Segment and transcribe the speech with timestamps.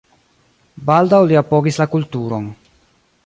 [0.87, 2.49] Baldaŭ li apogis la kulturon.